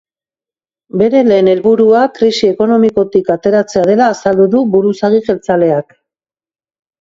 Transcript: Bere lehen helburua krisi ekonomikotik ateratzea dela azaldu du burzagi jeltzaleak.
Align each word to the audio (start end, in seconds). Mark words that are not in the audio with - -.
Bere 1.01 1.19
lehen 1.27 1.49
helburua 1.51 2.01
krisi 2.15 2.49
ekonomikotik 2.53 3.29
ateratzea 3.35 3.85
dela 3.91 4.09
azaldu 4.15 4.49
du 4.57 4.63
burzagi 4.73 5.21
jeltzaleak. 5.29 5.97